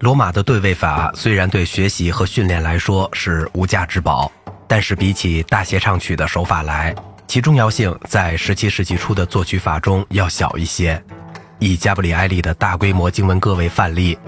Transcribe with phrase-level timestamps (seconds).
[0.00, 4.32] 罗马的对位法虽然对学习和训练来说是无价之宝，
[4.66, 6.94] 但是比起大协唱曲的手法来，
[7.26, 11.00] 其重要性在17世纪初的作曲法中要小一些。
[11.58, 14.18] 以加布里埃利的大规模经文歌为范例，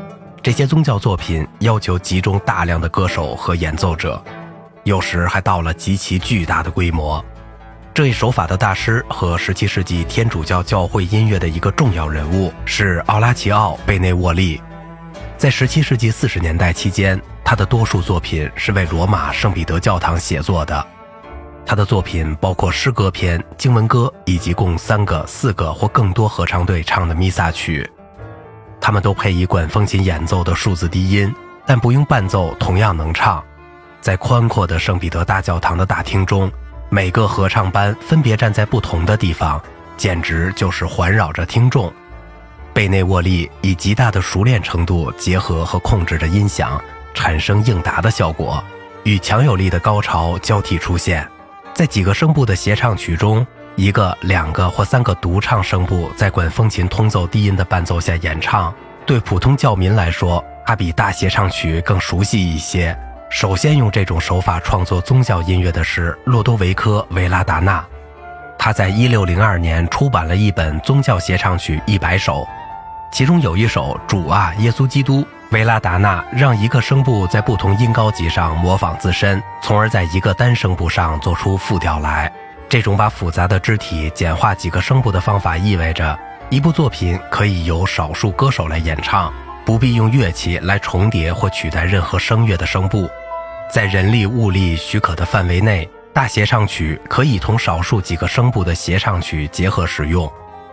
[0.42, 4.22] 这些宗教作品要求集中大量的歌手和演奏者，
[4.84, 7.24] 有时还到了极其巨大的规模。
[7.94, 14.60] 这一手法的大师和17世纪天主教教会音乐的一个重要人物是奥拉齐奥·贝内沃利。
[15.42, 20.86] 在17世纪40年代期间，他的多数作品是为罗马圣彼得教堂写作的。
[21.66, 27.90] 他的作品包括诗歌篇、经文歌以及共三个、四个或更多合唱队唱的弥撒曲。
[28.80, 31.34] 他们都配以管风琴演奏的数字低音，
[31.66, 33.42] 但不用伴奏同样能唱。
[34.00, 36.48] 在宽阔的圣彼得大教堂的大厅中。
[36.88, 39.60] 每个合唱班分别站在不同的地方，
[39.96, 41.92] 简直就是环绕着听众。
[42.74, 46.80] 贝内沃利以极大的熟练程度结合和控制着音响，
[47.12, 48.62] 产生应答的效果，
[49.04, 51.28] 与强有力的高潮交替出现。
[51.74, 58.74] 在几个声部的协唱曲中，一个、两个或三个独唱声部在管风琴通奏低音的伴奏下演唱。
[59.04, 62.96] 对普通教民来说，它比大协唱曲更熟悉一些。
[63.30, 67.84] 首先用这种手法创作宗教音乐的是洛多维科·维拉达纳，
[68.58, 72.46] 他在1602年出版了一本宗教协唱曲一百首，
[73.12, 75.20] 其中有一首《主啊，耶稣基督》。
[75.50, 82.32] 维拉达纳让一个声部在不同音高级上模仿自身，从而在一个单声部上做出复调来。
[82.70, 86.18] 这种把复杂的肢体简化几个声部的方法，意味着
[86.48, 89.30] 一部作品可以由少数歌手来演唱，
[89.62, 93.06] 不必用乐器来重叠或取代任何声乐的声部。
[93.70, 100.32] 在人力物力许可的范围内，大协唱曲可以同少数几个声部的协唱曲结合使用，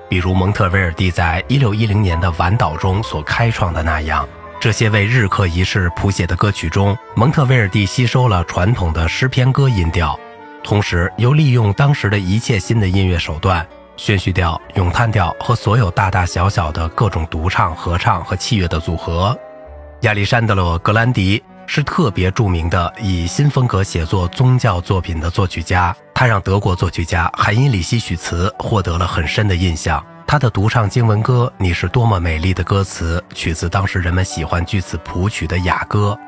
[0.09, 4.27] 比如蒙特威尔第在1610年的晚岛中所开创的那样。
[4.59, 10.19] 这些为日课仪式谱写的歌曲中，蒙特威尔第吸收了传统的诗篇歌音调，
[10.63, 19.38] 同时又利用当时的一切新的音乐手段——宣叙调、咏叹调和所有大大小小的各种独唱、合唱和器乐的组合。
[20.01, 21.41] 亚历山德罗·格兰迪。
[21.72, 30.06] 是特别著名的以新风格写作宗教作品的作曲家，他让德国作曲家海因里希·许茨获得了很深的印象。
[30.28, 36.19] 他的独唱经文歌《你是多么美丽》的歌词取自当时人们喜欢据此谱曲的雅歌。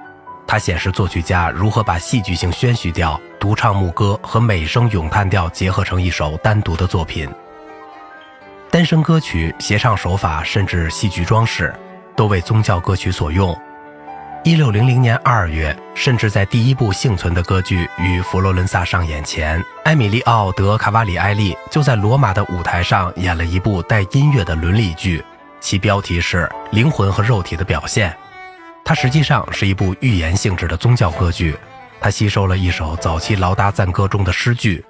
[0.47, 7.30] 他显示作曲家如何把戏剧性宣叙调、独唱牧歌和美声咏叹调结合成一首单独的作品。
[8.69, 11.75] 单声歌曲、协唱手法，甚至戏剧装饰，
[12.16, 13.53] 都为宗教歌曲所用。
[14.44, 25.24] 一六零零年二月，甚至在第一部幸存的歌剧与佛罗伦萨上演前，埃米利奥·德·卡瓦里埃利就在罗马的舞台上演了一部带音乐的伦理剧，
[25.59, 28.09] 其标题是《灵魂和肉体的表现》。
[28.84, 31.56] 它实际上是一部寓言性质的宗教歌剧，
[32.00, 34.84] 它吸收了一首早期劳达赞歌中的诗句，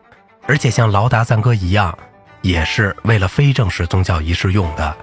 [0.48, 1.94] 而且像劳达赞歌一样，
[2.42, 4.96] 也是为了非正式宗教仪式用的。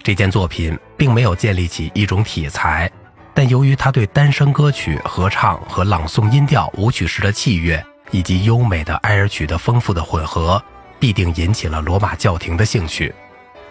[0.00, 2.88] 这件作品并没有建立起一种体裁。
[3.34, 10.62] 但由于他对单声歌曲、合唱和朗诵音调、舞曲式的器乐以及优美的哀尔曲的丰富的混合，
[10.98, 13.14] 必定引起了罗马教廷的兴趣。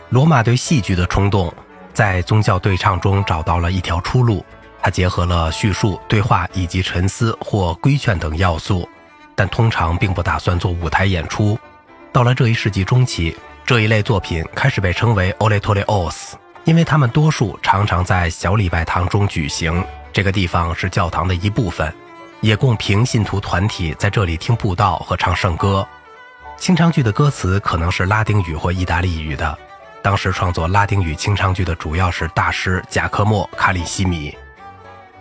[0.10, 1.54] 罗马对戏剧的冲动，
[1.94, 4.44] 在宗教对唱中找到了一条出路。
[4.82, 8.88] 它结合了叙述、对话以及沉思或规劝等要素，
[9.36, 11.60] 但通常并不打算做舞台演出。
[12.14, 16.32] 到了这一世纪中期，这一类作品开始被称为 oratorios。
[16.70, 21.92] 因为他们多数常常在小礼拜堂中举行，这个地方是教堂的一部分，
[22.42, 25.84] 也供平信徒团体在这里听布道和唱圣歌。
[26.58, 29.58] 清唱剧的歌词可能是拉丁语或意大利语的。
[30.04, 34.38] 当时创作拉丁语清唱剧的主要是大师贾科莫·卡里西米。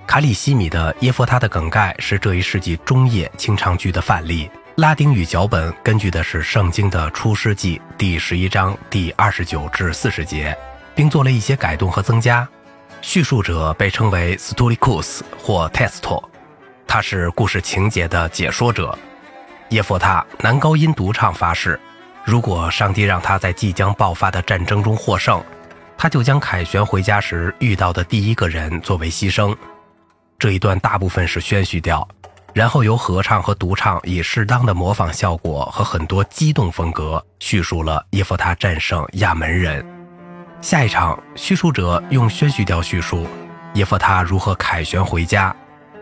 [0.07, 4.51] 卡里西米的《耶佛他的梗概》是这一世纪中叶清唱剧的范例。
[4.75, 10.55] 拉丁语脚本根据的是圣经的出师记第十一章第二十九至四十节。
[10.99, 12.47] 并做了一些改动和增加。
[13.01, 16.25] 叙述者被称为 Stolicus 或 Testo，
[16.89, 18.99] 他是故事情节的解说者。
[19.69, 21.79] 耶佛他男高音独唱发誓，
[22.25, 25.41] 如果上帝让他在即将爆发的战争中获胜，
[25.97, 29.57] 他就将凯旋回家时遇到的第一个人作为牺牲。
[30.37, 32.09] 这一段大部分是宣叙调，
[32.53, 39.98] 然后由合唱和独唱以适当的模仿效果和很多激动风格叙述了耶佛他战胜亚门人。
[40.61, 43.29] 下一场，叙述者用宣叙调叙述
[43.75, 45.55] 耶夫他如何凯旋回家，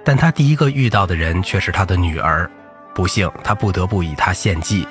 [0.02, 2.50] 但他第一个遇到的人却是他的女儿。
[2.94, 4.88] 不幸，他不得不以她献祭。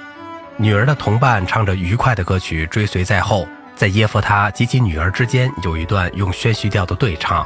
[0.56, 7.46] 女儿的同伴唱着愉快的歌曲追随在后，在耶夫他及其女儿之间有一段用宣叙调的对唱。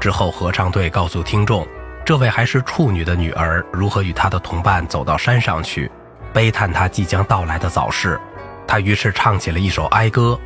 [0.00, 1.68] 之后，合唱队告诉听众，
[2.02, 5.90] 这位还是处女的女儿如何与她的同伴走到山上去，
[6.32, 8.18] 悲叹她即将到来的早逝。
[8.66, 10.38] 她于是唱起了一首哀歌。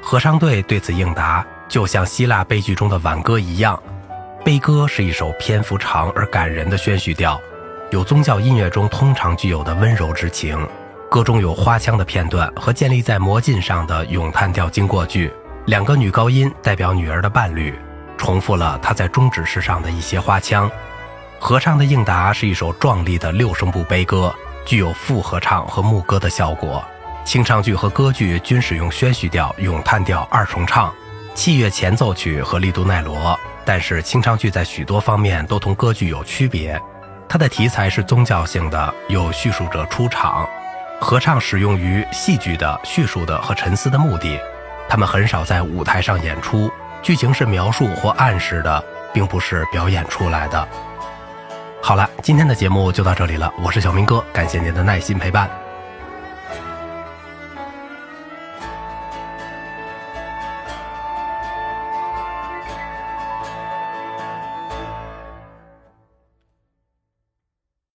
[0.00, 3.80] 合唱队对此应答，就像希腊悲剧中的挽歌一样。
[4.44, 7.40] 悲歌是一首篇幅长而感人的宣叙调，
[7.90, 10.56] 有宗教音乐中通常具有的温柔之情。
[11.10, 15.32] 歌中有花腔的片段和建立在魔镜上的咏叹调经过句，
[15.66, 17.74] 两个女高音代表女儿的伴侣，
[18.16, 20.70] 重复了她在终止式上的一些花腔。
[21.38, 24.34] 合唱的应答是一首壮丽的六声部悲歌，
[24.64, 26.84] 具有复合唱和牧歌的效果。
[27.26, 30.94] 清唱剧和歌剧均使用宣叙调、咏叹调二重唱、
[31.34, 36.80] 器乐前奏曲和利都奈罗，但是清唱剧在许多方面都同歌剧有区别。
[37.28, 40.46] 它的题材是宗教性的，有叙述者出场；
[41.00, 44.38] 合唱使用于戏剧的、叙述的和沉思的目的。
[44.88, 46.70] 他们很少在舞台上演出，
[47.02, 48.82] 剧情是描述或暗示的，
[49.12, 50.68] 并不是表演出来的。
[51.82, 55.50] 好了，今天的节目就到这里了，我是小明哥，感谢您的耐心陪伴。